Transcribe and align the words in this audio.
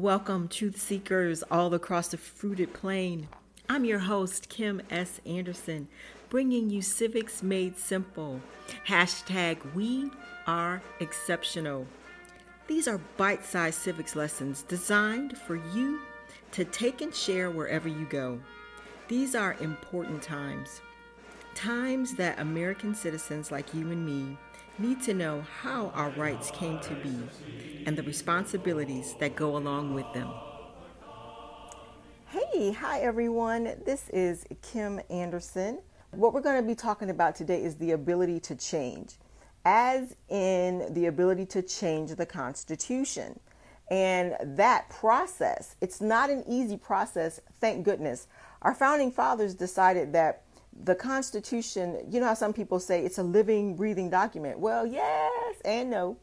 Welcome, 0.00 0.46
truth 0.46 0.80
seekers 0.80 1.42
all 1.50 1.74
across 1.74 2.06
the 2.06 2.18
fruited 2.18 2.72
plain. 2.72 3.26
I'm 3.68 3.84
your 3.84 3.98
host, 3.98 4.48
Kim 4.48 4.80
S. 4.90 5.20
Anderson, 5.26 5.88
bringing 6.30 6.70
you 6.70 6.82
Civics 6.82 7.42
Made 7.42 7.76
Simple. 7.76 8.40
Hashtag 8.86 9.74
We 9.74 10.08
Are 10.46 10.80
Exceptional. 11.00 11.84
These 12.68 12.86
are 12.86 13.00
bite 13.16 13.44
sized 13.44 13.80
civics 13.80 14.14
lessons 14.14 14.62
designed 14.62 15.36
for 15.36 15.56
you 15.56 15.98
to 16.52 16.64
take 16.64 17.00
and 17.00 17.12
share 17.12 17.50
wherever 17.50 17.88
you 17.88 18.06
go. 18.08 18.38
These 19.08 19.34
are 19.34 19.56
important 19.58 20.22
times. 20.22 20.80
Times 21.56 22.14
that 22.14 22.38
American 22.38 22.94
citizens 22.94 23.50
like 23.50 23.74
you 23.74 23.90
and 23.90 24.06
me 24.06 24.38
need 24.78 25.02
to 25.02 25.12
know 25.12 25.44
how 25.60 25.88
our 25.88 26.10
rights 26.10 26.52
came 26.52 26.78
to 26.82 26.94
be 26.94 27.18
and 27.88 27.96
the 27.96 28.02
responsibilities 28.02 29.14
that 29.18 29.34
go 29.34 29.56
along 29.56 29.94
with 29.94 30.04
them. 30.12 30.30
Hey, 32.26 32.70
hi 32.70 33.00
everyone. 33.00 33.64
This 33.86 34.10
is 34.10 34.44
Kim 34.60 35.00
Anderson. 35.08 35.78
What 36.10 36.34
we're 36.34 36.42
going 36.42 36.60
to 36.60 36.68
be 36.68 36.74
talking 36.74 37.08
about 37.08 37.34
today 37.34 37.64
is 37.64 37.76
the 37.76 37.92
ability 37.92 38.40
to 38.40 38.54
change, 38.56 39.14
as 39.64 40.14
in 40.28 40.92
the 40.92 41.06
ability 41.06 41.46
to 41.46 41.62
change 41.62 42.14
the 42.14 42.26
Constitution. 42.26 43.40
And 43.90 44.36
that 44.58 44.90
process, 44.90 45.76
it's 45.80 46.02
not 46.02 46.28
an 46.28 46.44
easy 46.46 46.76
process, 46.76 47.40
thank 47.58 47.86
goodness. 47.86 48.26
Our 48.60 48.74
founding 48.74 49.10
fathers 49.10 49.54
decided 49.54 50.12
that 50.12 50.42
the 50.84 50.94
Constitution, 50.94 52.06
you 52.10 52.20
know 52.20 52.26
how 52.26 52.34
some 52.34 52.52
people 52.52 52.80
say 52.80 53.02
it's 53.02 53.16
a 53.16 53.22
living, 53.22 53.76
breathing 53.76 54.10
document. 54.10 54.58
Well, 54.58 54.86
yes 54.86 55.56
and 55.64 55.88
no. 55.88 56.18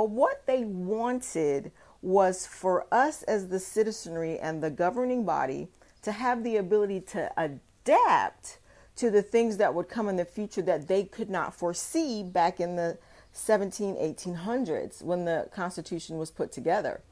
But 0.00 0.08
what 0.08 0.46
they 0.46 0.64
wanted 0.64 1.72
was 2.00 2.46
for 2.46 2.86
us 2.90 3.22
as 3.24 3.48
the 3.48 3.60
citizenry 3.60 4.38
and 4.38 4.62
the 4.62 4.70
governing 4.70 5.26
body 5.26 5.68
to 6.00 6.12
have 6.12 6.42
the 6.42 6.56
ability 6.56 7.00
to 7.12 7.30
adapt 7.36 8.60
to 8.96 9.10
the 9.10 9.20
things 9.20 9.58
that 9.58 9.74
would 9.74 9.90
come 9.90 10.08
in 10.08 10.16
the 10.16 10.24
future 10.24 10.62
that 10.62 10.88
they 10.88 11.04
could 11.04 11.28
not 11.28 11.54
foresee 11.54 12.22
back 12.22 12.60
in 12.60 12.76
the 12.76 12.96
17 13.32 13.94
1800s 13.96 15.02
when 15.02 15.26
the 15.26 15.50
constitution 15.52 16.16
was 16.16 16.30
put 16.30 16.50
together 16.50 17.02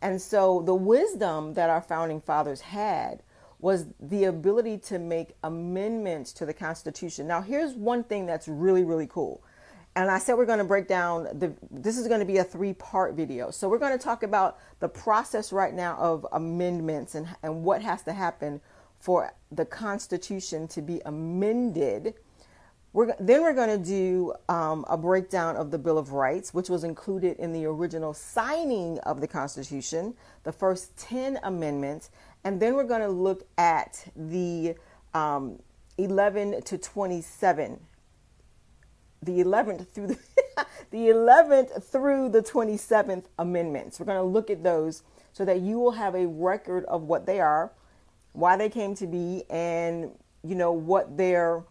and 0.00 0.22
so 0.22 0.62
the 0.62 0.72
wisdom 0.72 1.54
that 1.54 1.68
our 1.68 1.82
founding 1.82 2.20
fathers 2.20 2.60
had 2.60 3.24
was 3.58 3.86
the 3.98 4.22
ability 4.22 4.78
to 4.78 5.00
make 5.00 5.34
amendments 5.42 6.32
to 6.34 6.44
the 6.44 6.52
Constitution. 6.52 7.26
Now, 7.26 7.40
here's 7.40 7.74
one 7.74 8.04
thing 8.04 8.26
that's 8.26 8.46
really, 8.46 8.84
really 8.84 9.06
cool. 9.06 9.42
And 9.96 10.10
I 10.10 10.18
said 10.18 10.36
we're 10.36 10.44
going 10.44 10.58
to 10.58 10.64
break 10.64 10.86
down 10.86 11.24
the 11.24 11.54
this 11.70 11.96
is 11.96 12.06
going 12.06 12.20
to 12.20 12.26
be 12.26 12.36
a 12.36 12.44
three-part 12.44 13.14
video. 13.14 13.50
So 13.50 13.68
we're 13.68 13.78
going 13.78 13.96
to 13.96 14.04
talk 14.04 14.22
about 14.22 14.58
the 14.78 14.88
process 14.88 15.52
right 15.52 15.72
now 15.72 15.96
of 15.96 16.26
amendments 16.32 17.14
and 17.14 17.26
and 17.42 17.64
what 17.64 17.80
has 17.82 18.02
to 18.02 18.12
happen 18.12 18.60
for 19.00 19.32
the 19.50 19.64
Constitution 19.64 20.68
to 20.68 20.82
be 20.82 21.00
amended. 21.06 22.14
We're, 22.92 23.14
then 23.20 23.42
we're 23.42 23.54
going 23.54 23.78
to 23.78 23.84
do 23.84 24.32
um, 24.48 24.86
a 24.88 24.96
breakdown 24.96 25.56
of 25.56 25.70
the 25.70 25.76
Bill 25.76 25.98
of 25.98 26.12
Rights, 26.12 26.54
which 26.54 26.70
was 26.70 26.82
included 26.82 27.36
in 27.38 27.52
the 27.52 27.66
original 27.66 28.14
signing 28.14 28.98
of 29.00 29.20
the 29.20 29.28
Constitution, 29.28 30.14
the 30.44 30.52
first 30.52 30.96
10 30.96 31.38
amendments. 31.42 32.08
And 32.42 32.58
then 32.58 32.74
we're 32.74 32.84
going 32.84 33.02
to 33.02 33.08
look 33.08 33.46
at 33.58 34.06
the 34.16 34.76
um, 35.12 35.58
11 35.98 36.62
to 36.62 36.78
27, 36.78 37.80
the 39.26 39.40
11th 39.40 39.88
through 39.88 40.06
the, 40.08 40.18
the 40.90 41.08
11th 41.08 41.84
through 41.84 42.30
the 42.30 42.42
27th 42.42 43.24
amendments. 43.38 44.00
We're 44.00 44.06
going 44.06 44.18
to 44.18 44.22
look 44.22 44.48
at 44.50 44.62
those 44.62 45.02
so 45.32 45.44
that 45.44 45.60
you 45.60 45.78
will 45.78 45.92
have 45.92 46.14
a 46.14 46.26
record 46.26 46.84
of 46.86 47.02
what 47.02 47.26
they 47.26 47.40
are, 47.40 47.72
why 48.32 48.56
they 48.56 48.70
came 48.70 48.94
to 48.94 49.06
be, 49.06 49.44
and 49.50 50.12
you 50.42 50.54
know 50.54 50.72
what 50.72 51.16
their 51.18 51.64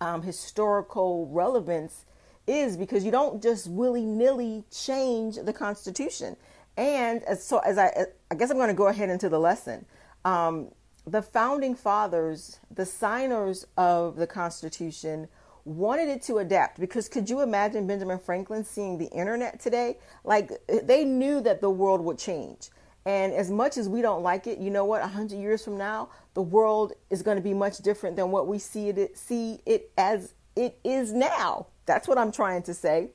um, 0.00 0.22
historical 0.22 1.28
relevance 1.28 2.04
is 2.46 2.76
because 2.76 3.04
you 3.04 3.10
don't 3.10 3.42
just 3.42 3.68
willy 3.68 4.04
nilly 4.04 4.64
change 4.70 5.36
the 5.36 5.52
Constitution. 5.52 6.36
And 6.76 7.22
as, 7.24 7.44
so, 7.44 7.58
as 7.58 7.78
I, 7.78 8.06
I 8.30 8.34
guess 8.34 8.50
I'm 8.50 8.56
going 8.56 8.68
to 8.68 8.74
go 8.74 8.88
ahead 8.88 9.10
into 9.10 9.28
the 9.28 9.38
lesson. 9.38 9.84
Um, 10.24 10.72
the 11.06 11.22
founding 11.22 11.74
fathers, 11.74 12.60
the 12.70 12.86
signers 12.86 13.66
of 13.76 14.16
the 14.16 14.26
Constitution, 14.26 15.28
wanted 15.64 16.08
it 16.08 16.22
to 16.22 16.38
adapt 16.38 16.80
because 16.80 17.08
could 17.08 17.28
you 17.28 17.40
imagine 17.40 17.86
Benjamin 17.86 18.18
Franklin 18.18 18.64
seeing 18.64 18.98
the 18.98 19.06
internet 19.06 19.60
today? 19.60 19.98
Like 20.24 20.52
they 20.68 21.04
knew 21.04 21.40
that 21.42 21.60
the 21.60 21.70
world 21.70 22.00
would 22.02 22.18
change. 22.18 22.70
And 23.06 23.32
as 23.32 23.50
much 23.50 23.78
as 23.78 23.88
we 23.88 24.02
don't 24.02 24.22
like 24.22 24.46
it, 24.46 24.58
you 24.58 24.70
know 24.70 24.84
what? 24.84 25.02
A 25.02 25.06
hundred 25.06 25.38
years 25.38 25.64
from 25.64 25.78
now, 25.78 26.10
the 26.34 26.42
world 26.42 26.92
is 27.08 27.22
going 27.22 27.36
to 27.36 27.42
be 27.42 27.54
much 27.54 27.78
different 27.78 28.16
than 28.16 28.30
what 28.30 28.46
we 28.46 28.58
see 28.58 28.88
it 28.88 29.16
see 29.16 29.60
it 29.66 29.90
as 29.96 30.34
it 30.56 30.78
is 30.84 31.12
now. 31.12 31.66
That's 31.86 32.06
what 32.06 32.18
I'm 32.18 32.32
trying 32.32 32.62
to 32.64 32.74
say. 32.74 33.10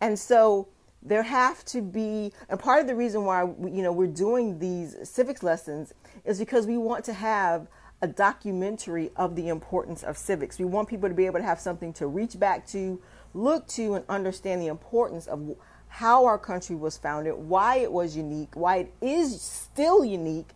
And 0.00 0.18
so 0.18 0.68
there 1.02 1.22
have 1.22 1.64
to 1.64 1.80
be 1.80 2.32
and 2.48 2.58
part 2.58 2.80
of 2.80 2.86
the 2.86 2.94
reason 2.94 3.24
why 3.24 3.42
you 3.42 3.82
know 3.82 3.92
we're 3.92 4.06
doing 4.06 4.58
these 4.58 4.96
civics 5.08 5.42
lessons 5.44 5.94
is 6.24 6.38
because 6.40 6.66
we 6.66 6.76
want 6.76 7.04
to 7.04 7.12
have 7.12 7.68
a 8.00 8.06
documentary 8.06 9.10
of 9.16 9.34
the 9.34 9.48
importance 9.48 10.02
of 10.02 10.16
civics 10.16 10.58
we 10.58 10.64
want 10.64 10.88
people 10.88 11.08
to 11.08 11.14
be 11.14 11.26
able 11.26 11.38
to 11.38 11.44
have 11.44 11.60
something 11.60 11.92
to 11.92 12.06
reach 12.06 12.38
back 12.38 12.66
to 12.66 13.00
look 13.34 13.66
to 13.66 13.94
and 13.94 14.04
understand 14.08 14.62
the 14.62 14.68
importance 14.68 15.26
of 15.26 15.56
how 15.88 16.24
our 16.24 16.38
country 16.38 16.76
was 16.76 16.96
founded 16.96 17.34
why 17.34 17.76
it 17.78 17.90
was 17.90 18.16
unique 18.16 18.54
why 18.54 18.76
it 18.76 18.94
is 19.00 19.40
still 19.40 20.04
unique 20.04 20.50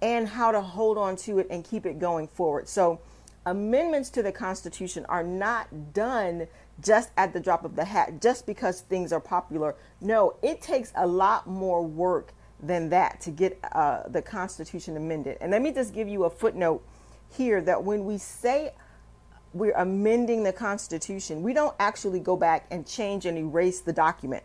and 0.00 0.28
how 0.28 0.52
to 0.52 0.60
hold 0.60 0.96
on 0.96 1.16
to 1.16 1.38
it 1.38 1.46
and 1.50 1.64
keep 1.64 1.84
it 1.84 1.98
going 1.98 2.26
forward 2.26 2.68
so 2.68 3.00
amendments 3.44 4.10
to 4.10 4.22
the 4.22 4.32
constitution 4.32 5.04
are 5.06 5.24
not 5.24 5.92
done 5.92 6.46
just 6.80 7.10
at 7.16 7.32
the 7.32 7.40
drop 7.40 7.64
of 7.64 7.76
the 7.76 7.84
hat, 7.84 8.20
just 8.20 8.46
because 8.46 8.82
things 8.82 9.12
are 9.12 9.20
popular. 9.20 9.74
No, 10.00 10.36
it 10.42 10.60
takes 10.60 10.92
a 10.94 11.06
lot 11.06 11.46
more 11.46 11.84
work 11.84 12.32
than 12.60 12.88
that 12.90 13.20
to 13.20 13.30
get 13.30 13.58
uh, 13.72 14.02
the 14.08 14.22
Constitution 14.22 14.96
amended. 14.96 15.38
And 15.40 15.52
let 15.52 15.62
me 15.62 15.72
just 15.72 15.94
give 15.94 16.08
you 16.08 16.24
a 16.24 16.30
footnote 16.30 16.84
here 17.30 17.60
that 17.62 17.84
when 17.84 18.04
we 18.04 18.18
say 18.18 18.72
we're 19.52 19.72
amending 19.72 20.42
the 20.42 20.52
Constitution, 20.52 21.42
we 21.42 21.52
don't 21.52 21.74
actually 21.78 22.20
go 22.20 22.36
back 22.36 22.66
and 22.70 22.86
change 22.86 23.26
and 23.26 23.38
erase 23.38 23.80
the 23.80 23.92
document 23.92 24.44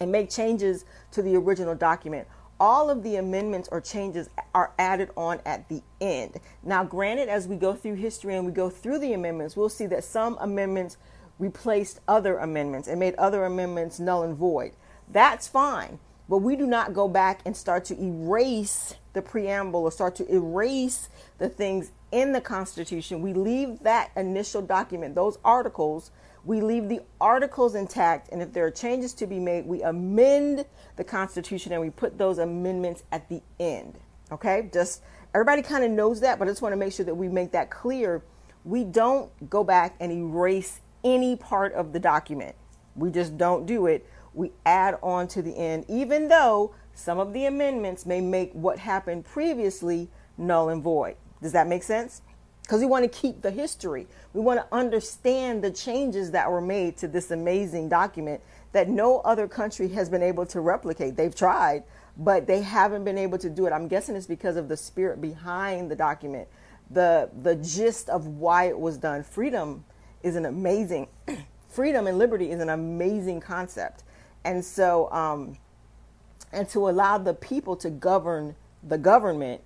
and 0.00 0.12
make 0.12 0.30
changes 0.30 0.84
to 1.12 1.22
the 1.22 1.34
original 1.36 1.74
document. 1.74 2.28
All 2.60 2.90
of 2.90 3.02
the 3.02 3.16
amendments 3.16 3.68
or 3.70 3.80
changes 3.80 4.28
are 4.52 4.72
added 4.78 5.10
on 5.16 5.40
at 5.46 5.68
the 5.68 5.82
end. 6.00 6.40
Now, 6.62 6.84
granted, 6.84 7.28
as 7.28 7.46
we 7.46 7.56
go 7.56 7.74
through 7.74 7.94
history 7.94 8.34
and 8.34 8.44
we 8.44 8.52
go 8.52 8.68
through 8.68 8.98
the 8.98 9.12
amendments, 9.12 9.56
we'll 9.56 9.68
see 9.68 9.86
that 9.86 10.04
some 10.04 10.36
amendments 10.40 10.96
replaced 11.38 12.00
other 12.08 12.38
amendments 12.38 12.88
and 12.88 12.98
made 12.98 13.14
other 13.14 13.44
amendments 13.44 14.00
null 14.00 14.24
and 14.24 14.36
void. 14.36 14.72
That's 15.08 15.46
fine. 15.46 16.00
But 16.28 16.38
we 16.38 16.56
do 16.56 16.66
not 16.66 16.92
go 16.92 17.08
back 17.08 17.40
and 17.44 17.56
start 17.56 17.84
to 17.86 18.00
erase 18.00 18.94
the 19.14 19.22
preamble 19.22 19.80
or 19.80 19.90
start 19.90 20.14
to 20.16 20.30
erase 20.32 21.08
the 21.38 21.48
things 21.48 21.92
in 22.12 22.32
the 22.32 22.40
Constitution. 22.40 23.22
We 23.22 23.32
leave 23.32 23.80
that 23.80 24.10
initial 24.14 24.62
document, 24.62 25.14
those 25.14 25.38
articles, 25.44 26.10
we 26.44 26.60
leave 26.60 26.88
the 26.88 27.02
articles 27.20 27.74
intact. 27.74 28.30
And 28.30 28.40
if 28.40 28.52
there 28.52 28.64
are 28.64 28.70
changes 28.70 29.12
to 29.14 29.26
be 29.26 29.38
made, 29.38 29.66
we 29.66 29.82
amend 29.82 30.64
the 30.96 31.04
Constitution 31.04 31.72
and 31.72 31.80
we 31.82 31.90
put 31.90 32.16
those 32.16 32.38
amendments 32.38 33.04
at 33.12 33.28
the 33.28 33.42
end. 33.60 33.98
Okay? 34.32 34.70
Just 34.72 35.02
everybody 35.34 35.62
kind 35.62 35.84
of 35.84 35.90
knows 35.90 36.20
that, 36.20 36.38
but 36.38 36.48
I 36.48 36.50
just 36.50 36.62
want 36.62 36.72
to 36.72 36.76
make 36.78 36.92
sure 36.92 37.04
that 37.04 37.14
we 37.14 37.28
make 37.28 37.52
that 37.52 37.70
clear. 37.70 38.22
We 38.64 38.84
don't 38.84 39.30
go 39.50 39.62
back 39.62 39.94
and 40.00 40.10
erase 40.10 40.80
any 41.04 41.36
part 41.36 41.74
of 41.74 41.92
the 41.92 42.00
document. 42.00 42.56
We 42.96 43.10
just 43.10 43.36
don't 43.36 43.66
do 43.66 43.86
it. 43.86 44.08
We 44.38 44.52
add 44.64 44.98
on 45.02 45.26
to 45.28 45.42
the 45.42 45.56
end, 45.56 45.84
even 45.88 46.28
though 46.28 46.72
some 46.94 47.18
of 47.18 47.32
the 47.32 47.46
amendments 47.46 48.06
may 48.06 48.20
make 48.20 48.52
what 48.52 48.78
happened 48.78 49.24
previously 49.24 50.08
null 50.36 50.68
and 50.68 50.80
void. 50.80 51.16
Does 51.42 51.50
that 51.52 51.66
make 51.66 51.82
sense? 51.82 52.22
Because 52.62 52.78
we 52.78 52.86
want 52.86 53.02
to 53.02 53.08
keep 53.08 53.42
the 53.42 53.50
history. 53.50 54.06
We 54.34 54.40
want 54.40 54.60
to 54.60 54.66
understand 54.72 55.64
the 55.64 55.72
changes 55.72 56.30
that 56.30 56.48
were 56.48 56.60
made 56.60 56.96
to 56.98 57.08
this 57.08 57.32
amazing 57.32 57.88
document 57.88 58.40
that 58.70 58.88
no 58.88 59.18
other 59.20 59.48
country 59.48 59.88
has 59.88 60.08
been 60.08 60.22
able 60.22 60.46
to 60.46 60.60
replicate. 60.60 61.16
They've 61.16 61.34
tried, 61.34 61.82
but 62.16 62.46
they 62.46 62.62
haven't 62.62 63.02
been 63.02 63.18
able 63.18 63.38
to 63.38 63.50
do 63.50 63.66
it. 63.66 63.72
I'm 63.72 63.88
guessing 63.88 64.14
it's 64.14 64.26
because 64.26 64.54
of 64.54 64.68
the 64.68 64.76
spirit 64.76 65.20
behind 65.20 65.90
the 65.90 65.96
document, 65.96 66.46
the 66.90 67.28
the 67.42 67.56
gist 67.56 68.08
of 68.08 68.28
why 68.28 68.68
it 68.68 68.78
was 68.78 68.98
done. 68.98 69.24
Freedom 69.24 69.84
is 70.22 70.36
an 70.36 70.46
amazing 70.46 71.08
freedom 71.68 72.06
and 72.06 72.18
liberty 72.18 72.52
is 72.52 72.60
an 72.60 72.68
amazing 72.68 73.40
concept 73.40 74.04
and 74.44 74.64
so 74.64 75.10
um, 75.12 75.58
and 76.52 76.68
to 76.68 76.88
allow 76.88 77.18
the 77.18 77.34
people 77.34 77.76
to 77.76 77.90
govern 77.90 78.54
the 78.82 78.98
government 78.98 79.60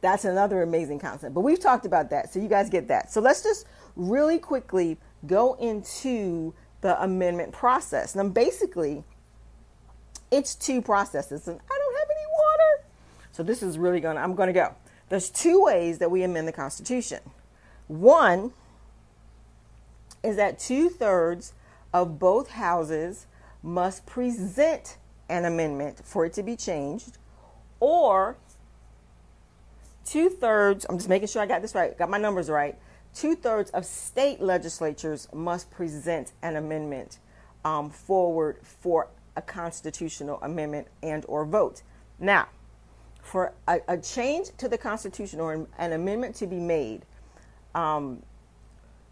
that's 0.00 0.24
another 0.24 0.62
amazing 0.62 0.98
concept 0.98 1.34
but 1.34 1.40
we've 1.40 1.60
talked 1.60 1.86
about 1.86 2.10
that 2.10 2.32
so 2.32 2.38
you 2.38 2.48
guys 2.48 2.70
get 2.70 2.88
that 2.88 3.10
so 3.12 3.20
let's 3.20 3.42
just 3.42 3.66
really 3.96 4.38
quickly 4.38 4.96
go 5.26 5.54
into 5.54 6.54
the 6.82 7.02
amendment 7.02 7.52
process 7.52 8.14
now 8.14 8.28
basically 8.28 9.02
it's 10.30 10.54
two 10.54 10.80
processes 10.80 11.48
and 11.48 11.58
i 11.58 11.78
don't 11.78 11.98
have 11.98 12.08
any 12.10 12.26
water. 12.36 12.84
So 13.32 13.42
this 13.42 13.62
is 13.62 13.78
really 13.78 14.00
going 14.00 14.16
to, 14.16 14.22
I'm 14.22 14.34
going 14.34 14.48
to 14.48 14.52
go. 14.52 14.74
There's 15.08 15.30
two 15.30 15.62
ways 15.62 15.98
that 15.98 16.10
we 16.10 16.22
amend 16.22 16.48
the 16.48 16.52
Constitution. 16.52 17.20
One 17.86 18.52
is 20.22 20.36
that 20.36 20.58
two 20.58 20.88
thirds 20.88 21.52
of 21.92 22.18
both 22.18 22.50
houses 22.50 23.26
must 23.66 24.06
present 24.06 24.96
an 25.28 25.44
amendment 25.44 26.00
for 26.04 26.24
it 26.24 26.32
to 26.34 26.42
be 26.42 26.54
changed, 26.56 27.18
or 27.80 28.36
two 30.04 30.30
thirds, 30.30 30.86
I'm 30.88 30.96
just 30.96 31.08
making 31.08 31.28
sure 31.28 31.42
I 31.42 31.46
got 31.46 31.62
this 31.62 31.74
right, 31.74 31.98
got 31.98 32.08
my 32.08 32.18
numbers 32.18 32.48
right. 32.48 32.76
Two 33.12 33.34
thirds 33.34 33.70
of 33.70 33.84
state 33.84 34.40
legislatures 34.40 35.26
must 35.34 35.70
present 35.70 36.32
an 36.42 36.54
amendment 36.56 37.18
um, 37.64 37.90
forward 37.90 38.58
for 38.62 39.08
a 39.34 39.42
constitutional 39.42 40.38
amendment 40.42 40.86
and 41.02 41.24
or 41.26 41.44
vote. 41.44 41.82
Now, 42.20 42.48
for 43.20 43.52
a, 43.66 43.80
a 43.88 43.98
change 43.98 44.50
to 44.58 44.68
the 44.68 44.78
Constitution 44.78 45.40
or 45.40 45.66
an 45.76 45.92
amendment 45.92 46.36
to 46.36 46.46
be 46.46 46.60
made, 46.60 47.04
um, 47.74 48.22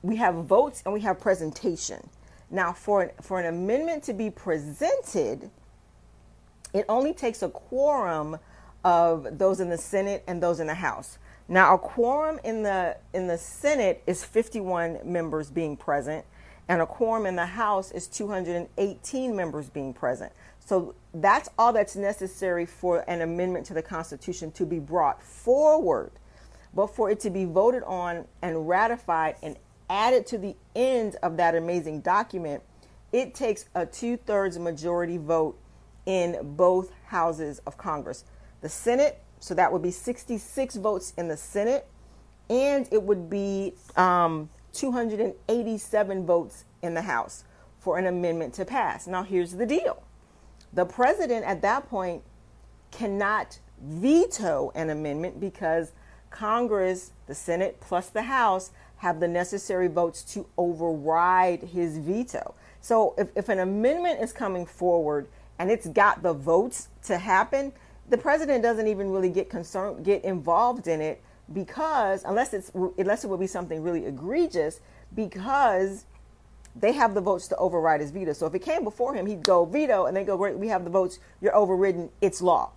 we 0.02 0.16
have 0.16 0.34
votes 0.34 0.82
and 0.84 0.94
we 0.94 1.00
have 1.00 1.18
presentation. 1.18 2.08
Now, 2.50 2.72
for, 2.72 3.12
for 3.20 3.40
an 3.40 3.46
amendment 3.46 4.04
to 4.04 4.12
be 4.12 4.30
presented, 4.30 5.50
it 6.72 6.84
only 6.88 7.12
takes 7.12 7.42
a 7.42 7.48
quorum 7.48 8.38
of 8.84 9.38
those 9.38 9.60
in 9.60 9.70
the 9.70 9.78
Senate 9.78 10.22
and 10.26 10.42
those 10.42 10.60
in 10.60 10.66
the 10.66 10.74
House. 10.74 11.18
Now, 11.48 11.74
a 11.74 11.78
quorum 11.78 12.40
in 12.42 12.62
the 12.62 12.96
in 13.12 13.26
the 13.26 13.36
Senate 13.36 14.02
is 14.06 14.24
51 14.24 15.00
members 15.04 15.50
being 15.50 15.76
present, 15.76 16.24
and 16.68 16.80
a 16.80 16.86
quorum 16.86 17.26
in 17.26 17.36
the 17.36 17.46
House 17.46 17.90
is 17.90 18.06
218 18.08 19.36
members 19.36 19.68
being 19.68 19.92
present. 19.92 20.32
So 20.58 20.94
that's 21.12 21.50
all 21.58 21.72
that's 21.72 21.96
necessary 21.96 22.64
for 22.64 23.04
an 23.08 23.20
amendment 23.20 23.66
to 23.66 23.74
the 23.74 23.82
Constitution 23.82 24.50
to 24.52 24.64
be 24.64 24.78
brought 24.78 25.22
forward. 25.22 26.12
But 26.72 26.88
for 26.88 27.10
it 27.10 27.20
to 27.20 27.30
be 27.30 27.44
voted 27.44 27.82
on 27.84 28.26
and 28.40 28.66
ratified 28.66 29.36
and 29.42 29.56
added 29.88 30.26
to 30.28 30.38
the 30.38 30.56
end 30.74 31.16
of 31.22 31.36
that 31.36 31.54
amazing 31.54 32.00
document, 32.00 32.62
it 33.12 33.34
takes 33.34 33.66
a 33.74 33.86
two 33.86 34.16
thirds 34.16 34.58
majority 34.58 35.18
vote 35.18 35.58
in 36.06 36.38
both 36.56 36.92
houses 37.06 37.60
of 37.66 37.76
Congress. 37.76 38.24
The 38.60 38.68
Senate, 38.68 39.22
so 39.40 39.54
that 39.54 39.72
would 39.72 39.82
be 39.82 39.90
66 39.90 40.76
votes 40.76 41.12
in 41.16 41.28
the 41.28 41.36
Senate, 41.36 41.86
and 42.50 42.88
it 42.90 43.02
would 43.02 43.30
be 43.30 43.74
um, 43.96 44.50
287 44.72 46.26
votes 46.26 46.64
in 46.82 46.94
the 46.94 47.02
House 47.02 47.44
for 47.78 47.98
an 47.98 48.06
amendment 48.06 48.54
to 48.54 48.64
pass. 48.64 49.06
Now, 49.06 49.22
here's 49.22 49.52
the 49.52 49.66
deal 49.66 50.02
the 50.72 50.84
president 50.84 51.44
at 51.44 51.62
that 51.62 51.88
point 51.88 52.22
cannot 52.90 53.58
veto 53.80 54.72
an 54.74 54.90
amendment 54.90 55.40
because 55.40 55.92
Congress, 56.30 57.12
the 57.26 57.34
Senate 57.34 57.80
plus 57.80 58.08
the 58.08 58.22
House, 58.22 58.72
have 59.04 59.20
the 59.20 59.28
necessary 59.28 59.86
votes 59.86 60.22
to 60.22 60.46
override 60.56 61.62
his 61.62 61.98
veto. 61.98 62.54
So 62.80 63.14
if, 63.18 63.28
if 63.36 63.50
an 63.50 63.58
amendment 63.58 64.22
is 64.22 64.32
coming 64.32 64.64
forward 64.64 65.28
and 65.58 65.70
it's 65.70 65.86
got 65.88 66.22
the 66.22 66.32
votes 66.32 66.88
to 67.04 67.18
happen, 67.18 67.74
the 68.08 68.16
president 68.16 68.62
doesn't 68.62 68.88
even 68.88 69.10
really 69.10 69.28
get 69.28 69.50
concerned, 69.50 70.06
get 70.06 70.24
involved 70.24 70.88
in 70.88 71.02
it 71.02 71.22
because 71.52 72.24
unless 72.24 72.54
it's 72.54 72.72
unless 72.96 73.24
it 73.24 73.28
would 73.28 73.40
be 73.40 73.46
something 73.46 73.82
really 73.82 74.06
egregious, 74.06 74.80
because 75.14 76.06
they 76.74 76.92
have 76.92 77.12
the 77.12 77.20
votes 77.20 77.46
to 77.48 77.56
override 77.56 78.00
his 78.00 78.10
veto. 78.10 78.32
So 78.32 78.46
if 78.46 78.54
it 78.54 78.60
came 78.60 78.84
before 78.84 79.14
him, 79.14 79.26
he'd 79.26 79.44
go 79.44 79.66
veto, 79.66 80.06
and 80.06 80.16
they 80.16 80.24
go, 80.24 80.38
"Great, 80.38 80.56
we 80.56 80.68
have 80.68 80.84
the 80.84 80.90
votes. 80.90 81.18
You're 81.42 81.54
overridden. 81.54 82.08
It's 82.22 82.40
law." 82.40 82.70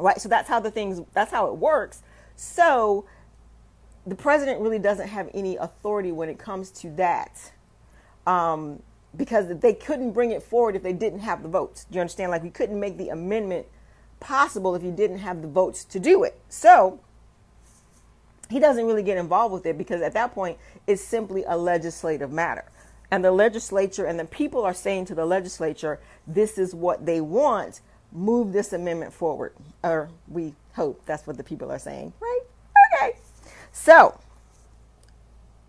Right. 0.00 0.20
So 0.20 0.28
that's 0.28 0.48
how 0.48 0.58
the 0.58 0.72
things. 0.72 1.00
That's 1.12 1.30
how 1.30 1.46
it 1.46 1.56
works. 1.56 2.02
So 2.34 3.06
the 4.06 4.14
president 4.14 4.60
really 4.60 4.78
doesn't 4.78 5.08
have 5.08 5.30
any 5.34 5.56
authority 5.56 6.12
when 6.12 6.28
it 6.28 6.38
comes 6.38 6.70
to 6.70 6.90
that. 6.96 7.52
Um, 8.26 8.82
because 9.16 9.46
they 9.60 9.74
couldn't 9.74 10.12
bring 10.12 10.30
it 10.30 10.42
forward 10.42 10.76
if 10.76 10.82
they 10.82 10.92
didn't 10.92 11.20
have 11.20 11.42
the 11.42 11.48
votes. 11.48 11.84
Do 11.84 11.94
you 11.94 12.00
understand? 12.00 12.30
Like 12.30 12.42
we 12.42 12.50
couldn't 12.50 12.78
make 12.78 12.96
the 12.98 13.10
amendment 13.10 13.66
possible 14.20 14.74
if 14.74 14.82
you 14.82 14.90
didn't 14.90 15.18
have 15.18 15.42
the 15.42 15.48
votes 15.48 15.84
to 15.84 16.00
do 16.00 16.24
it. 16.24 16.38
So 16.48 17.00
he 18.50 18.58
doesn't 18.58 18.86
really 18.86 19.02
get 19.02 19.16
involved 19.16 19.52
with 19.52 19.66
it 19.66 19.78
because 19.78 20.02
at 20.02 20.14
that 20.14 20.34
point 20.34 20.58
it's 20.86 21.02
simply 21.02 21.44
a 21.46 21.56
legislative 21.56 22.32
matter. 22.32 22.64
And 23.10 23.24
the 23.24 23.30
legislature 23.30 24.06
and 24.06 24.18
the 24.18 24.24
people 24.24 24.64
are 24.64 24.74
saying 24.74 25.06
to 25.06 25.14
the 25.14 25.24
legislature, 25.24 26.00
this 26.26 26.58
is 26.58 26.74
what 26.74 27.06
they 27.06 27.20
want, 27.20 27.80
move 28.12 28.52
this 28.52 28.72
amendment 28.72 29.12
forward. 29.12 29.54
Or 29.82 30.08
we 30.28 30.54
hope 30.74 31.04
that's 31.06 31.26
what 31.26 31.36
the 31.36 31.44
people 31.44 31.70
are 31.70 31.78
saying, 31.78 32.12
right? 32.20 32.40
So 33.74 34.16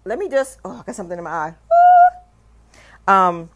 let 0.06 0.20
me 0.20 0.30
just, 0.30 0.60
oh, 0.64 0.80
I 0.80 0.84
got 0.84 0.96
something 0.96 1.18
in 1.18 1.24
my 1.24 1.32
eye. 1.32 1.54
Um, 3.08 3.50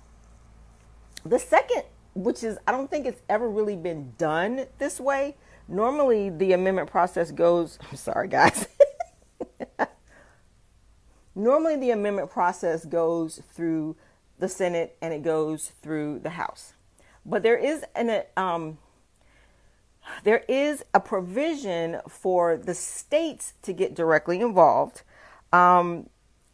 the 1.23 1.37
second, 1.37 1.83
which 2.15 2.43
is, 2.43 2.57
I 2.67 2.71
don't 2.71 2.89
think 2.89 3.05
it's 3.05 3.21
ever 3.29 3.47
really 3.47 3.75
been 3.75 4.13
done 4.17 4.65
this 4.79 4.99
way. 4.99 5.37
Normally, 5.67 6.31
the 6.31 6.53
amendment 6.53 6.89
process 6.89 7.31
goes, 7.31 7.77
I'm 7.89 7.95
sorry, 7.95 8.27
guys. 8.27 8.67
Normally, 11.35 11.75
the 11.75 11.91
amendment 11.91 12.31
process 12.31 12.85
goes 12.85 13.41
through 13.53 13.95
the 14.39 14.49
Senate 14.49 14.97
and 14.99 15.13
it 15.13 15.21
goes 15.21 15.73
through 15.83 16.19
the 16.19 16.31
House. 16.31 16.73
But 17.23 17.43
there 17.43 17.57
is 17.57 17.85
an, 17.95 18.23
um, 18.35 18.79
there 20.23 20.43
is 20.47 20.83
a 20.93 20.99
provision 20.99 21.99
for 22.07 22.57
the 22.57 22.73
states 22.73 23.53
to 23.61 23.73
get 23.73 23.95
directly 23.95 24.41
involved. 24.41 25.03
Um, 25.51 26.09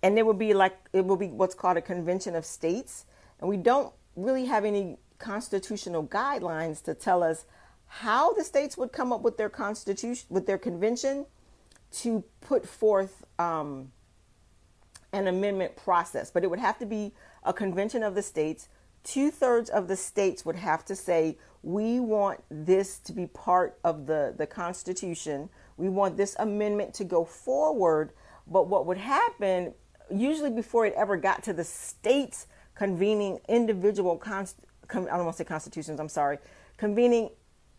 and 0.05 0.19
it 0.19 0.25
would 0.25 0.37
be 0.37 0.53
like 0.53 0.77
it 0.93 1.03
will 1.03 1.17
be 1.17 1.27
what's 1.27 1.55
called 1.55 1.77
a 1.77 1.81
convention 1.81 2.35
of 2.35 2.45
states 2.45 3.05
and 3.39 3.49
we 3.49 3.57
don't 3.57 3.91
really 4.15 4.45
have 4.45 4.63
any 4.63 4.97
constitutional 5.17 6.05
guidelines 6.05 6.83
to 6.83 6.93
tell 6.93 7.23
us 7.23 7.45
how 7.87 8.31
the 8.33 8.43
states 8.43 8.77
would 8.77 8.91
come 8.91 9.11
up 9.11 9.21
with 9.21 9.37
their 9.37 9.49
constitution 9.49 10.27
with 10.29 10.45
their 10.45 10.59
convention 10.59 11.25
to 11.91 12.23
put 12.39 12.67
forth 12.67 13.23
um, 13.39 13.91
an 15.11 15.25
amendment 15.25 15.75
process 15.75 16.29
but 16.29 16.43
it 16.43 16.51
would 16.51 16.59
have 16.59 16.77
to 16.77 16.85
be 16.85 17.11
a 17.43 17.51
convention 17.51 18.03
of 18.03 18.13
the 18.13 18.21
states 18.21 18.69
two-thirds 19.03 19.71
of 19.71 19.87
the 19.87 19.95
states 19.95 20.45
would 20.45 20.55
have 20.55 20.85
to 20.85 20.95
say 20.95 21.35
we 21.65 21.99
want 21.99 22.41
this 22.49 22.99
to 22.99 23.11
be 23.11 23.25
part 23.25 23.77
of 23.83 24.05
the, 24.05 24.33
the 24.37 24.45
constitution 24.45 25.49
we 25.77 25.89
want 25.89 26.15
this 26.15 26.35
amendment 26.39 26.93
to 26.93 27.03
go 27.03 27.25
forward 27.25 28.11
but 28.47 28.67
what 28.67 28.85
would 28.85 28.97
happen 28.97 29.73
usually 30.11 30.51
before 30.51 30.85
it 30.85 30.93
ever 30.95 31.17
got 31.17 31.43
to 31.43 31.53
the 31.53 31.63
states 31.63 32.47
convening 32.75 33.39
individual 33.47 34.17
const- 34.17 34.57
con- 34.87 35.07
I 35.09 35.15
don't 35.15 35.25
want 35.25 35.37
to 35.37 35.43
say 35.43 35.47
constitutions, 35.47 35.99
I'm 35.99 36.09
sorry, 36.09 36.37
convening 36.77 37.29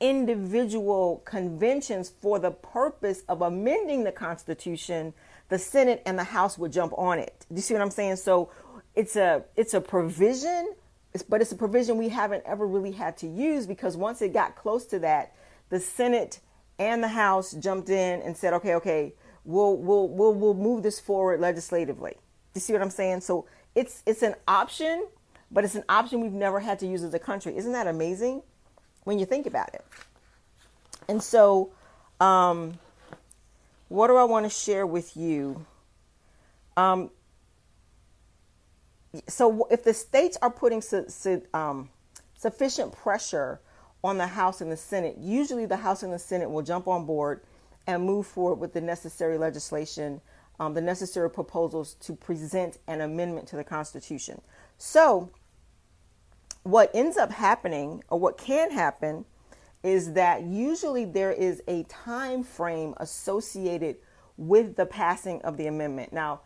individual 0.01 1.23
conventions 1.25 2.11
for 2.11 2.39
the 2.39 2.51
purpose 2.51 3.23
of 3.29 3.43
amending 3.43 4.05
the 4.05 4.13
constitution, 4.13 5.15
the 5.49 5.59
Senate 5.59 6.03
and 6.05 6.19
the 6.19 6.25
House 6.25 6.59
would 6.59 6.73
jump 6.73 6.93
on 6.99 7.19
it. 7.19 7.47
Do 7.49 7.57
you 7.57 7.63
see 7.63 7.75
what 7.75 7.83
I'm 7.83 7.91
saying? 7.91 8.17
So 8.17 8.51
it's 8.95 9.17
a 9.17 9.45
it's 9.55 9.75
a 9.75 9.81
provision, 9.81 10.75
but 11.23 11.41
it's 11.41 11.53
a 11.53 11.57
provision 11.57 11.99
we 11.99 12.09
haven't 12.09 12.43
ever 12.47 12.67
really 12.67 12.93
had 12.93 13.17
to 13.19 13.27
use 13.27 13.67
because 13.67 13.97
once 13.97 14.23
it 14.23 14.33
got 14.33 14.57
close 14.57 14.87
to 14.87 14.99
that, 15.01 15.35
the 15.69 15.81
Senate 15.81 16.41
and 16.79 17.03
the 17.03 17.09
House 17.09 17.53
jumped 17.53 17.89
in 17.89 18.21
and 18.23 18.37
said, 18.37 18.53
okay, 18.55 18.75
okay, 18.75 19.15
we'll 19.45 19.77
we'll 19.77 20.09
we'll 20.09 20.35
we'll 20.35 20.55
move 20.55 20.83
this 20.83 21.01
forward 21.01 21.41
legislatively. 21.41 22.13
Do 22.13 22.19
you 22.59 22.61
see 22.61 22.73
what 22.73 22.83
I'm 22.83 22.91
saying? 22.91 23.21
So 23.21 23.47
it's 23.75 24.03
it's 24.07 24.23
an 24.23 24.35
option, 24.47 25.07
but 25.51 25.65
it's 25.65 25.75
an 25.75 25.85
option 25.89 26.21
we've 26.21 26.33
never 26.33 26.61
had 26.61 26.79
to 26.81 26.87
use 26.87 27.03
as 27.03 27.15
a 27.15 27.19
country. 27.19 27.57
Isn't 27.57 27.73
that 27.73 27.87
amazing 27.87 28.43
when 29.05 29.19
you 29.19 29.27
think 29.27 29.47
about 29.47 29.73
it? 29.75 29.85
And 31.09 31.23
so, 31.23 31.71
um, 32.21 32.79
what 33.89 34.09
do 34.09 34.17
I 34.17 34.25
want 34.25 34.45
to 34.45 34.51
share 34.51 34.87
with 34.87 35.17
you? 35.17 35.65
Um, 36.77 37.11
so, 39.29 39.67
if 39.71 39.85
the 39.85 39.95
states 39.95 40.39
are 40.43 40.51
putting 40.51 40.81
su- 40.81 41.07
su- 41.09 41.43
um, 41.55 41.91
sufficient 42.35 42.93
pressure 42.93 43.61
on 44.03 44.19
the 44.19 44.27
House 44.27 44.61
and 44.61 44.71
the 44.71 44.77
Senate, 44.77 45.17
usually 45.19 45.67
the 45.67 45.77
House 45.77 46.03
and 46.03 46.13
the 46.13 46.19
Senate 46.19 46.51
will 46.51 46.63
jump 46.63 46.89
on 46.89 47.07
board 47.07 47.43
and 47.87 48.05
move 48.05 48.27
forward 48.27 48.57
with 48.57 48.73
the 48.73 48.81
necessary 48.81 49.39
legislation, 49.39 50.21
um, 50.59 50.75
the 50.75 50.81
necessary 50.81 51.31
proposals 51.31 51.95
to 51.95 52.15
present 52.15 52.79
an 52.87 53.01
amendment 53.01 53.47
to 53.49 53.57
the 53.57 53.65
Constitution. 53.65 54.41
So, 54.79 55.31
what 56.63 56.91
ends 56.95 57.17
up 57.17 57.31
happening, 57.31 58.03
or 58.09 58.19
what 58.19 58.39
can 58.39 58.73
happen, 58.73 59.25
is 59.83 60.15
that 60.15 60.43
usually 60.43 61.05
there 61.05 61.31
is 61.31 61.63
a 61.69 61.85
time 61.85 62.43
frame 62.43 62.95
associated 62.97 63.97
with 64.37 64.77
the 64.77 64.87
passing 64.87 65.41
of 65.43 65.57
the 65.57 65.67
amendment. 65.67 66.13
Now, 66.13 66.41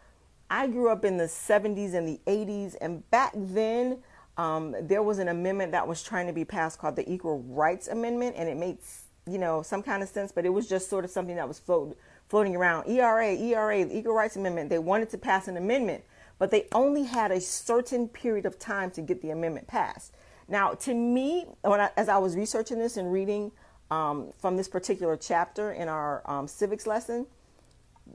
I 0.51 0.67
grew 0.67 0.91
up 0.91 1.05
in 1.05 1.17
the 1.17 1.25
70s 1.25 1.95
and 1.95 2.09
the 2.09 2.21
80s, 2.27 2.77
and 2.81 3.09
back 3.11 3.33
then 3.35 3.99
um, 4.37 4.75
there 4.83 5.03
was 5.03 5.19
an 5.19 5.29
amendment 5.29 5.73
that 5.73 5.87
was 5.87 6.03
trying 6.03 6.27
to 6.27 6.33
be 6.33 6.45
passed 6.45 6.79
called 6.79 6.97
the 6.97 7.11
Equal 7.11 7.43
Rights 7.43 7.89
Amendment, 7.89 8.35
and 8.37 8.49
it 8.49 8.57
made 8.57 8.79
you 9.27 9.39
know, 9.39 9.63
some 9.63 9.83
kind 9.83 10.03
of 10.03 10.09
sense, 10.09 10.33
but 10.33 10.45
it 10.45 10.49
was 10.49 10.69
just 10.69 10.89
sort 10.89 11.05
of 11.05 11.11
something 11.11 11.37
that 11.37 11.47
was 11.47 11.59
float, 11.59 11.97
floating 12.29 12.57
around. 12.57 12.89
ERA, 12.89 13.33
ERA, 13.35 13.85
the 13.85 13.97
Equal 13.97 14.15
Rights 14.15 14.37
Amendment, 14.37 14.71
they 14.71 14.79
wanted 14.79 15.11
to 15.11 15.19
pass 15.19 15.47
an 15.49 15.57
amendment, 15.57 16.03
but 16.39 16.51
they 16.51 16.67
only 16.73 17.05
had 17.05 17.31
a 17.31 17.41
certain 17.41 18.09
period 18.09 18.47
of 18.47 18.59
time 18.59 18.91
to 18.93 19.03
get 19.03 19.23
the 19.23 19.31
amendment 19.31 19.67
passed. 19.67 20.15
Now, 20.49 20.75
to 20.75 20.95
me, 20.95 21.47
I, 21.63 21.91
as 21.97 22.09
I 22.09 22.19
was 22.19 22.35
researching 22.35 22.79
this 22.79 22.97
and 22.97 23.13
reading 23.13 23.53
um, 23.91 24.33
from 24.39 24.57
this 24.57 24.69
particular 24.69 25.17
chapter 25.17 25.73
in 25.73 25.89
our 25.89 26.23
um, 26.29 26.49
civics 26.49 26.87
lesson, 26.87 27.27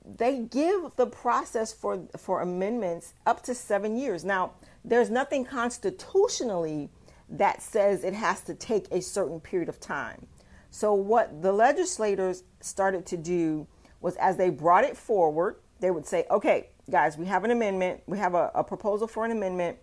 they 0.04 0.40
give 0.40 0.96
the 0.96 1.08
process 1.08 1.74
for 1.74 2.08
for 2.18 2.42
amendments 2.42 3.14
up 3.25 3.44
to 3.44 3.56
seven 3.56 3.98
years. 3.98 4.24
Now, 4.24 4.54
there's 4.84 5.10
nothing 5.10 5.46
constitutionally 5.46 6.90
that 7.30 7.62
says 7.62 8.04
it 8.04 8.14
has 8.14 8.42
to 8.42 8.54
take 8.54 8.88
a 8.92 9.02
certain 9.02 9.40
period 9.40 9.70
of 9.70 9.80
time. 9.80 10.28
So, 10.70 10.94
what 10.94 11.42
the 11.42 11.52
legislators 11.52 12.44
started 12.60 13.06
to 13.08 13.18
do 13.18 13.68
was 14.02 14.16
as 14.18 14.38
they 14.38 14.50
brought 14.50 14.84
it 14.84 14.98
forward, 14.98 15.58
they 15.80 15.90
would 15.90 16.06
say, 16.06 16.25
okay, 16.30 16.70
guys, 16.90 17.18
we 17.18 17.25
have 17.25 17.44
an 17.44 17.52
amendment, 17.52 18.02
we 18.06 18.18
have 18.18 18.36
a, 18.36 18.52
a 18.54 18.64
proposal 18.64 19.08
for 19.08 19.25
an 19.25 19.32
amendment. 19.32 19.78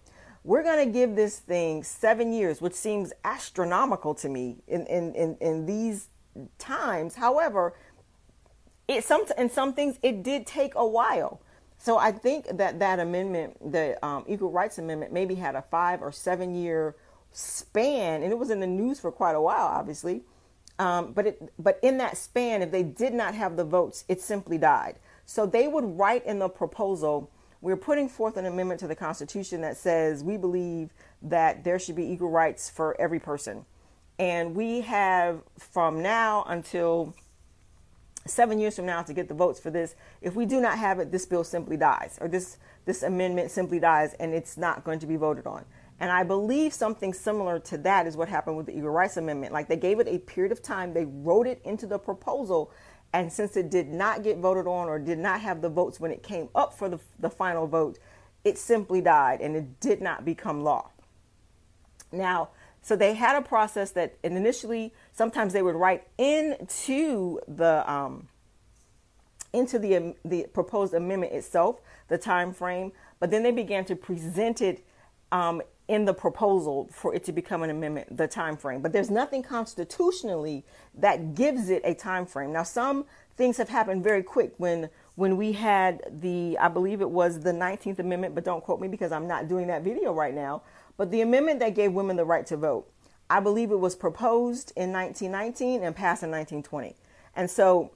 We're 0.45 0.63
going 0.63 0.85
to 0.85 0.93
give 0.93 1.15
this 1.15 1.39
thing 1.39 1.85
seven 1.85 2.33
years, 2.33 2.61
which 2.61 2.75
seems 2.75 3.13
astronomical 3.25 4.15
to 4.17 4.29
me 4.29 4.59
in, 4.67 4.87
in, 4.87 5.15
in, 5.15 5.37
in 5.41 5.67
these 5.67 6.09
times. 6.59 7.15
However, 7.15 7.75
it 8.93 9.05
some 9.05 9.25
in 9.39 9.51
some 9.51 9.73
things 9.73 9.99
it 10.03 10.23
did 10.23 10.47
take 10.47 10.75
a 10.75 10.87
while. 10.87 11.41
So 11.79 11.99
I 11.99 12.13
think 12.13 12.47
that 12.59 12.79
that 12.79 13.01
amendment, 13.01 13.73
the 13.73 13.99
um, 14.07 14.25
Equal 14.29 14.53
Rights 14.53 14.79
Amendment, 14.79 15.13
maybe 15.13 15.35
had 15.35 15.57
a 15.57 15.63
five 15.63 16.01
or 16.01 16.13
seven 16.13 16.55
year 16.55 16.95
span, 17.33 18.23
and 18.23 18.31
it 18.31 18.39
was 18.39 18.51
in 18.51 18.61
the 18.61 18.69
news 18.69 19.01
for 19.01 19.11
quite 19.11 19.33
a 19.35 19.41
while, 19.41 19.67
obviously. 19.67 20.23
Um, 20.79 21.13
but 21.13 21.27
it, 21.27 21.53
but 21.59 21.81
in 21.83 21.99
that 21.99 22.17
span, 22.17 22.63
if 22.63 22.71
they 22.71 22.85
did 22.85 23.13
not 23.15 23.35
have 23.35 23.57
the 23.57 23.65
votes, 23.65 24.05
it 24.09 24.21
simply 24.21 24.59
died. 24.59 25.01
So 25.27 25.45
they 25.45 25.67
would 25.67 25.99
write 25.99 26.25
in 26.25 26.39
the 26.39 26.49
proposal, 26.49 27.31
"We're 27.61 27.77
putting 27.77 28.09
forth 28.09 28.37
an 28.37 28.47
amendment 28.47 28.79
to 28.81 28.87
the 28.87 28.97
Constitution 28.97 29.61
that 29.63 29.77
says 29.77 30.23
we 30.23 30.37
believe 30.37 30.91
that 31.21 31.65
there 31.65 31.79
should 31.81 31.97
be 31.97 32.11
equal 32.13 32.31
rights 32.31 32.71
for 32.71 33.01
every 33.01 33.19
person, 33.19 33.65
and 34.21 34.55
we 34.55 34.83
have 34.83 35.43
from 35.59 36.01
now 36.01 36.45
until." 36.47 37.15
Seven 38.25 38.59
years 38.59 38.77
from 38.77 38.87
now 38.87 39.03
to 39.03 39.13
get 39.13 39.29
the 39.29 39.35
votes 39.35 39.59
for 39.59 39.71
this. 39.71 39.97
If 40.21 40.37
we 40.37 40.47
do 40.47 40.61
not 40.61 40.79
have 40.79 41.01
it, 41.01 41.11
this 41.11 41.27
bill 41.27 41.43
simply 41.43 41.77
dies, 41.77 42.19
or 42.21 42.29
this 42.29 42.57
this 42.85 43.03
amendment 43.03 43.51
simply 43.51 43.81
dies, 43.81 44.15
and 44.15 44.33
it's 44.33 44.57
not 44.57 44.85
going 44.85 44.99
to 45.01 45.07
be 45.07 45.17
voted 45.17 45.47
on. 45.47 45.65
And 46.01 46.11
I 46.11 46.25
believe 46.25 46.73
something 46.73 47.13
similar 47.13 47.59
to 47.61 47.79
that 47.79 48.07
is 48.07 48.17
what 48.17 48.29
happened 48.29 48.57
with 48.57 48.67
the 48.67 48.77
Equal 48.77 48.91
Rights 48.91 49.17
Amendment. 49.17 49.53
Like 49.53 49.69
they 49.69 49.77
gave 49.77 50.01
it 50.01 50.09
a 50.09 50.19
period 50.19 50.53
of 50.53 50.63
time, 50.63 50.95
they 50.95 51.05
wrote 51.05 51.47
it 51.47 51.61
into 51.65 51.87
the 51.87 51.99
proposal, 51.99 52.73
and 53.13 53.33
since 53.33 53.57
it 53.57 53.71
did 53.71 53.89
not 53.89 54.23
get 54.23 54.39
voted 54.39 54.67
on 54.67 54.89
or 54.89 54.99
did 54.99 55.19
not 55.19 55.41
have 55.41 55.61
the 55.61 55.69
votes 55.69 56.01
when 56.01 56.11
it 56.11 56.23
came 56.23 56.49
up 56.55 56.75
for 56.75 56.89
the, 56.89 56.99
the 57.19 57.31
final 57.31 57.67
vote, 57.67 57.99
it 58.45 58.59
simply 58.59 59.01
died 59.01 59.41
and 59.41 59.55
it 59.55 59.81
did 59.81 60.01
not 60.01 60.25
become 60.25 60.63
law. 60.63 60.91
Now, 62.11 62.51
so 62.83 62.97
they 62.97 63.15
had 63.15 63.37
a 63.37 63.43
process 63.43 63.93
that 63.93 64.17
initially 64.23 64.93
sometimes 65.13 65.53
they 65.53 65.63
would 65.63 65.77
write 65.77 66.07
into 66.19 67.41
the 67.49 67.91
um, 67.91 68.29
into 69.53 69.79
the 69.79 70.15
the 70.25 70.47
proposed 70.53 70.93
amendment 70.93 71.33
itself 71.33 71.81
the 72.09 72.19
time 72.19 72.53
frame, 72.53 72.93
but 73.21 73.31
then 73.31 73.43
they 73.43 73.53
began 73.53 73.85
to 73.85 73.97
present 73.97 74.61
it 74.61 74.85
um, 75.31 75.63
in 75.89 76.05
the 76.05 76.15
proposal 76.15 76.89
for 76.93 77.15
it 77.15 77.25
to 77.25 77.33
become 77.33 77.63
an 77.63 77.71
amendment 77.71 78.17
the 78.17 78.29
time 78.29 78.57
frame 78.57 78.81
but 78.81 78.93
there's 78.93 79.11
nothing 79.11 79.43
constitutionally 79.43 80.65
that 80.95 81.35
gives 81.35 81.69
it 81.69 81.83
a 81.85 81.93
time 81.93 82.25
frame 82.25 82.53
now 82.53 82.63
some 82.63 83.05
things 83.37 83.57
have 83.57 83.69
happened 83.69 84.03
very 84.03 84.23
quick 84.23 84.55
when 84.59 84.89
when 85.17 85.37
we 85.37 85.53
had 85.53 86.01
the 86.21 86.57
i 86.59 86.69
believe 86.69 87.01
it 87.01 87.11
was 87.11 87.41
the 87.41 87.53
19th 87.53 87.99
amendment 87.99 88.35
but 88.35 88.45
don't 88.45 88.63
quote 88.63 88.81
me 88.81 88.87
because 88.87 89.11
i'm 89.11 89.27
not 89.27 89.49
doing 89.49 89.67
that 89.67 89.83
video 89.83 90.15
right 90.15 90.35
now 90.35 90.63
but 90.97 91.11
the 91.11 91.21
amendment 91.21 91.61
that 91.61 91.75
gave 91.75 91.93
women 91.93 92.17
the 92.17 92.25
right 92.25 92.47
to 92.47 92.57
vote 92.57 92.87
i 93.31 93.41
believe 93.41 93.71
it 93.71 93.81
was 93.81 93.95
proposed 93.95 94.73
in 94.77 94.93
1919 94.93 95.83
and 95.83 95.95
passed 95.97 96.23
in 96.23 96.31
1920 96.31 96.95
and 97.37 97.51
so 97.51 97.91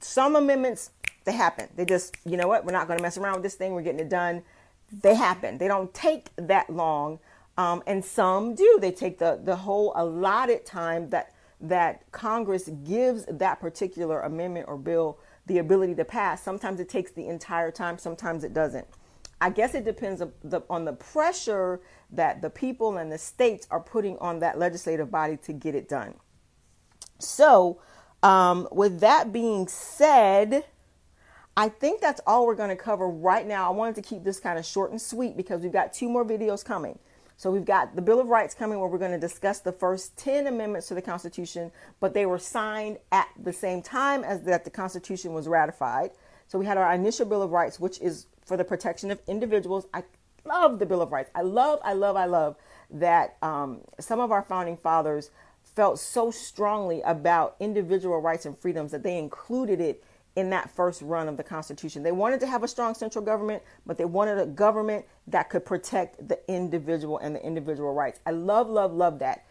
some 0.00 0.36
amendments 0.36 0.90
they 1.24 1.32
happen 1.32 1.68
they 1.76 1.84
just 1.84 2.16
you 2.24 2.36
know 2.36 2.48
what 2.48 2.64
we're 2.64 2.72
not 2.72 2.86
going 2.86 2.98
to 2.98 3.02
mess 3.02 3.18
around 3.18 3.34
with 3.34 3.42
this 3.42 3.54
thing 3.54 3.72
we're 3.72 3.82
getting 3.82 4.00
it 4.00 4.08
done 4.08 4.42
they 4.90 5.14
happen. 5.14 5.58
They 5.58 5.68
don't 5.68 5.92
take 5.92 6.30
that 6.36 6.70
long, 6.70 7.18
um, 7.56 7.82
and 7.86 8.04
some 8.04 8.54
do. 8.54 8.78
They 8.80 8.90
take 8.90 9.18
the 9.18 9.40
the 9.42 9.56
whole 9.56 9.92
allotted 9.96 10.64
time 10.64 11.10
that 11.10 11.34
that 11.60 12.10
Congress 12.12 12.68
gives 12.86 13.24
that 13.26 13.60
particular 13.60 14.20
amendment 14.20 14.66
or 14.68 14.76
bill 14.76 15.18
the 15.46 15.58
ability 15.58 15.94
to 15.96 16.04
pass. 16.04 16.42
Sometimes 16.42 16.78
it 16.78 16.88
takes 16.88 17.10
the 17.10 17.26
entire 17.26 17.70
time. 17.70 17.98
Sometimes 17.98 18.44
it 18.44 18.54
doesn't. 18.54 18.86
I 19.40 19.50
guess 19.50 19.74
it 19.74 19.84
depends 19.84 20.22
on 20.68 20.84
the 20.84 20.92
pressure 20.92 21.80
that 22.10 22.42
the 22.42 22.50
people 22.50 22.96
and 22.96 23.10
the 23.12 23.18
states 23.18 23.66
are 23.70 23.80
putting 23.80 24.18
on 24.18 24.40
that 24.40 24.58
legislative 24.58 25.10
body 25.10 25.36
to 25.38 25.52
get 25.52 25.74
it 25.74 25.88
done. 25.88 26.14
So, 27.20 27.80
um, 28.22 28.68
with 28.72 29.00
that 29.00 29.32
being 29.32 29.68
said, 29.68 30.64
I 31.56 31.68
think 31.68 32.00
that's 32.00 32.20
all 32.26 32.46
we're 32.46 32.54
going 32.54 32.70
to 32.70 32.76
cover 32.76 33.08
right 33.08 33.46
now. 33.46 33.68
I 33.68 33.72
wanted 33.72 33.96
to 33.96 34.02
keep 34.02 34.24
this 34.24 34.40
kind 34.40 34.58
of 34.58 34.64
short 34.64 34.90
and 34.90 35.00
sweet 35.00 35.36
because 35.36 35.62
we've 35.62 35.72
got 35.72 35.92
two 35.92 36.08
more 36.08 36.24
videos 36.24 36.64
coming. 36.64 36.98
So 37.36 37.52
we've 37.52 37.64
got 37.64 37.94
the 37.94 38.02
Bill 38.02 38.20
of 38.20 38.26
Rights 38.26 38.52
coming 38.52 38.80
where 38.80 38.88
we're 38.88 38.98
going 38.98 39.12
to 39.12 39.18
discuss 39.18 39.60
the 39.60 39.70
first 39.70 40.16
10 40.18 40.48
amendments 40.48 40.88
to 40.88 40.94
the 40.94 41.02
Constitution, 41.02 41.70
but 42.00 42.12
they 42.12 42.26
were 42.26 42.38
signed 42.38 42.98
at 43.12 43.28
the 43.40 43.52
same 43.52 43.80
time 43.80 44.24
as 44.24 44.42
that 44.42 44.64
the 44.64 44.70
Constitution 44.70 45.32
was 45.32 45.46
ratified. 45.46 46.10
So 46.48 46.58
we 46.58 46.66
had 46.66 46.78
our 46.78 46.92
initial 46.92 47.26
Bill 47.26 47.42
of 47.42 47.52
Rights, 47.52 47.78
which 47.78 48.00
is 48.00 48.26
for 48.48 48.56
the 48.56 48.64
protection 48.64 49.10
of 49.10 49.20
individuals. 49.28 49.86
I 49.94 50.02
love 50.44 50.78
the 50.78 50.86
Bill 50.86 51.02
of 51.02 51.12
Rights. 51.12 51.30
I 51.34 51.42
love, 51.42 51.78
I 51.84 51.92
love, 51.92 52.16
I 52.16 52.24
love 52.24 52.56
that 52.90 53.36
um, 53.42 53.82
some 54.00 54.18
of 54.18 54.32
our 54.32 54.42
founding 54.42 54.76
fathers 54.76 55.30
felt 55.62 56.00
so 56.00 56.30
strongly 56.30 57.02
about 57.02 57.54
individual 57.60 58.20
rights 58.20 58.46
and 58.46 58.58
freedoms 58.58 58.90
that 58.90 59.02
they 59.02 59.18
included 59.18 59.80
it 59.80 60.02
in 60.34 60.50
that 60.50 60.70
first 60.70 61.02
run 61.02 61.28
of 61.28 61.36
the 61.36 61.42
Constitution. 61.42 62.02
They 62.02 62.12
wanted 62.12 62.40
to 62.40 62.46
have 62.46 62.62
a 62.62 62.68
strong 62.68 62.94
central 62.94 63.24
government, 63.24 63.62
but 63.84 63.98
they 63.98 64.04
wanted 64.04 64.38
a 64.38 64.46
government 64.46 65.04
that 65.26 65.50
could 65.50 65.66
protect 65.66 66.26
the 66.26 66.38
individual 66.48 67.18
and 67.18 67.34
the 67.34 67.44
individual 67.44 67.92
rights. 67.92 68.20
I 68.24 68.30
love, 68.30 68.68
love, 68.68 68.92
love 68.92 69.18
that. 69.18 69.44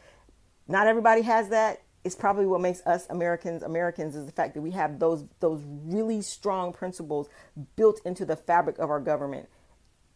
Not 0.68 0.88
everybody 0.88 1.22
has 1.22 1.50
that. 1.50 1.82
It's 2.04 2.16
probably 2.16 2.46
what 2.46 2.62
makes 2.62 2.82
us 2.86 3.08
Americans 3.10 3.64
Americans 3.64 4.16
is 4.16 4.26
the 4.26 4.32
fact 4.32 4.54
that 4.54 4.62
we 4.62 4.72
have 4.72 5.00
those 5.00 5.26
those 5.40 5.62
really 5.66 6.22
strong 6.22 6.72
principles 6.72 7.30
built 7.76 8.00
into 8.06 8.26
the 8.26 8.36
fabric 8.36 8.78
of 8.80 8.90
our 8.90 9.00
government. 9.00 9.50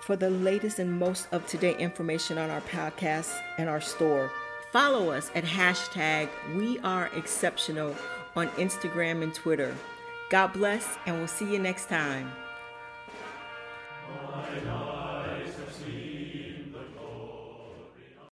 for 0.06 0.14
the 0.14 0.30
latest 0.30 0.78
and 0.78 0.92
most 0.92 1.26
up 1.32 1.44
to 1.48 1.58
date 1.58 1.78
information 1.78 2.38
on 2.38 2.48
our 2.48 2.60
podcast 2.60 3.36
and 3.58 3.68
our 3.68 3.80
store. 3.80 4.30
Follow 4.70 5.10
us 5.10 5.32
at 5.34 5.42
hashtag 5.42 6.28
We 6.54 6.78
Are 6.80 7.10
Exceptional 7.16 7.92
on 8.36 8.46
Instagram 8.50 9.24
and 9.24 9.34
Twitter. 9.34 9.74
God 10.30 10.52
bless, 10.52 10.96
and 11.06 11.18
we'll 11.18 11.26
see 11.26 11.52
you 11.52 11.58
next 11.58 11.88
time. 11.88 12.30